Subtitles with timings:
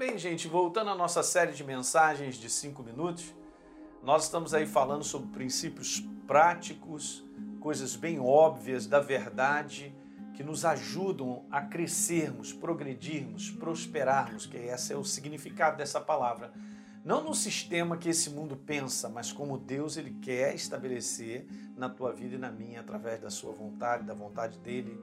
[0.00, 3.34] Bem, gente, voltando à nossa série de mensagens de cinco minutos,
[4.02, 7.22] nós estamos aí falando sobre princípios práticos,
[7.60, 9.94] coisas bem óbvias da verdade
[10.34, 16.50] que nos ajudam a crescermos, progredirmos, prosperarmos, que esse é o significado dessa palavra.
[17.04, 21.46] Não no sistema que esse mundo pensa, mas como Deus ele quer estabelecer
[21.76, 24.98] na tua vida e na minha através da sua vontade, da vontade dele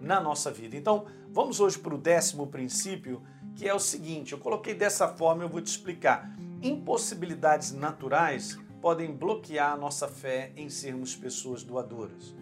[0.00, 0.76] na nossa vida.
[0.76, 3.22] Então, vamos hoje para o décimo princípio,
[3.58, 6.32] que é o seguinte: eu coloquei dessa forma, eu vou te explicar.
[6.62, 12.34] Impossibilidades naturais podem bloquear a nossa fé em sermos pessoas doadoras.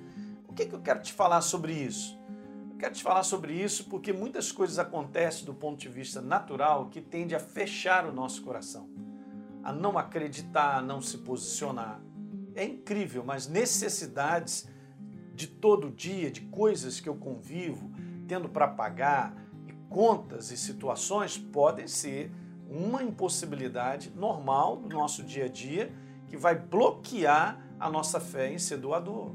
[0.47, 2.19] O que, que eu quero te falar sobre isso?
[2.71, 6.91] Eu quero te falar sobre isso porque muitas coisas acontecem do ponto de vista natural
[6.91, 8.89] que tende a fechar o nosso coração,
[9.65, 11.99] a não acreditar, a não se posicionar.
[12.55, 14.69] É incrível, mas necessidades
[15.35, 17.91] de todo dia, de coisas que eu convivo,
[18.27, 19.35] tendo para pagar,
[19.89, 22.31] contas e situações podem ser
[22.69, 25.93] uma impossibilidade normal do nosso dia a dia
[26.27, 29.33] que vai bloquear a nossa fé em ser doador.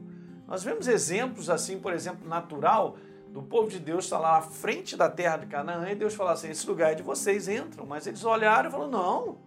[0.48, 2.98] Nós vemos exemplos assim, por exemplo, natural,
[3.32, 6.34] do povo de Deus estar lá à frente da terra de Canaã e Deus falar
[6.34, 7.86] assim: esse lugar é de vocês, entram.
[7.86, 9.38] Mas eles olharam e falaram: não,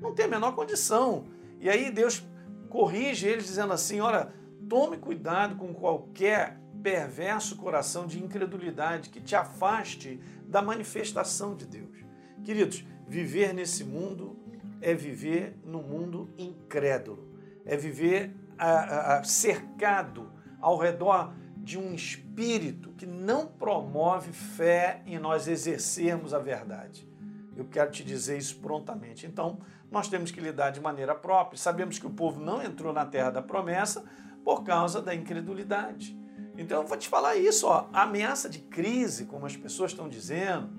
[0.00, 1.24] não tem a menor condição.
[1.60, 2.24] E aí Deus
[2.68, 4.32] corrige eles dizendo assim: olha,
[4.68, 12.04] tome cuidado com qualquer perverso coração de incredulidade que te afaste da manifestação de Deus.
[12.44, 14.38] Queridos, viver nesse mundo
[14.82, 22.90] é viver no mundo incrédulo, é viver a, a, cercado ao redor de um espírito
[22.92, 27.08] que não promove fé em nós exercermos a verdade.
[27.56, 29.24] Eu quero te dizer isso prontamente.
[29.24, 29.58] Então,
[29.90, 31.56] nós temos que lidar de maneira própria.
[31.56, 34.04] Sabemos que o povo não entrou na terra da promessa
[34.44, 36.23] por causa da incredulidade.
[36.56, 40.08] Então, eu vou te falar isso: ó, a ameaça de crise, como as pessoas estão
[40.08, 40.70] dizendo,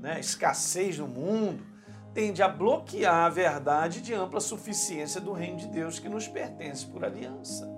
[0.00, 1.64] né, escassez no mundo,
[2.12, 6.86] tende a bloquear a verdade de ampla suficiência do reino de Deus que nos pertence
[6.86, 7.68] por aliança.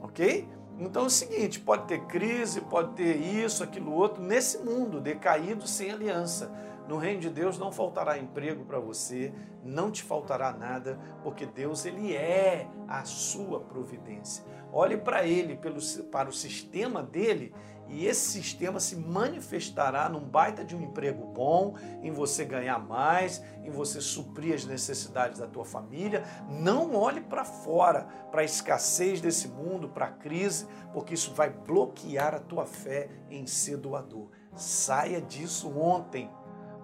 [0.00, 0.48] Ok?
[0.78, 5.66] Então é o seguinte: pode ter crise, pode ter isso, aquilo outro, nesse mundo decaído
[5.66, 6.50] sem aliança.
[6.88, 9.30] No reino de Deus não faltará emprego para você,
[9.62, 14.42] não te faltará nada, porque Deus ele é a sua providência.
[14.72, 15.78] Olhe para ele, pelo,
[16.10, 17.54] para o sistema dele,
[17.88, 23.42] e esse sistema se manifestará num baita de um emprego bom, em você ganhar mais,
[23.62, 26.24] em você suprir as necessidades da tua família.
[26.48, 31.50] Não olhe para fora, para a escassez desse mundo, para a crise, porque isso vai
[31.50, 34.28] bloquear a tua fé em ser doador.
[34.54, 36.30] Saia disso ontem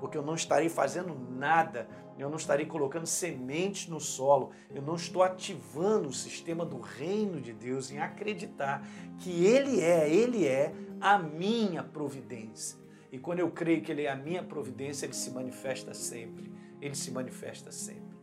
[0.04, 1.88] porque eu não estarei fazendo nada,
[2.18, 7.40] eu não estarei colocando sementes no solo, eu não estou ativando o sistema do reino
[7.40, 8.86] de Deus em acreditar
[9.20, 12.78] que Ele é, Ele é a minha providência.
[13.10, 16.52] E quando eu creio que Ele é a minha providência, Ele se manifesta sempre.
[16.82, 18.14] Ele se manifesta sempre.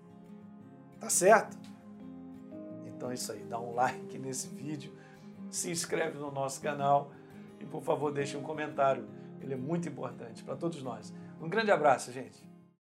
[0.99, 1.57] Tá certo?
[2.85, 3.43] Então é isso aí.
[3.45, 4.93] Dá um like nesse vídeo,
[5.49, 7.11] se inscreve no nosso canal
[7.59, 9.03] e por favor deixe um comentário.
[9.41, 11.13] Ele é muito importante para todos nós.
[11.41, 12.50] Um grande abraço, gente.